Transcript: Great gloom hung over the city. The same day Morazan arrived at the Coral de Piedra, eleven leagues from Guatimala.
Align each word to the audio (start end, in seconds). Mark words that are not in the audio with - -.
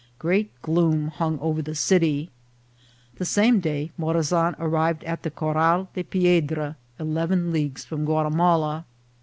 Great 0.17 0.49
gloom 0.63 1.09
hung 1.09 1.37
over 1.41 1.61
the 1.61 1.75
city. 1.75 2.31
The 3.17 3.23
same 3.25 3.59
day 3.59 3.91
Morazan 3.99 4.55
arrived 4.57 5.03
at 5.03 5.21
the 5.21 5.29
Coral 5.29 5.89
de 5.93 6.01
Piedra, 6.01 6.75
eleven 6.99 7.51
leagues 7.53 7.85
from 7.85 8.03
Guatimala. 8.03 8.85